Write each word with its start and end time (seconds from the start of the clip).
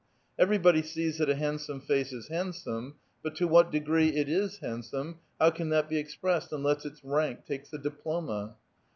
Everybody 0.39 0.81
sees 0.81 1.19
that 1.19 1.29
a 1.29 1.35
handsome 1.35 1.79
face 1.79 2.11
is 2.11 2.27
liandsome, 2.27 2.93
but 3.21 3.35
to 3.35 3.47
what 3.47 3.69
degree 3.71 4.07
it 4.07 4.27
is 4.27 4.57
handsome, 4.57 5.19
how 5.39 5.51
can 5.51 5.69
that 5.69 5.87
be 5.89 6.03
exi)ressed 6.03 6.51
unless 6.51 6.87
its 6.87 7.03
rank 7.03 7.45
takes 7.45 7.71
a 7.71 7.77
diploma? 7.77 8.55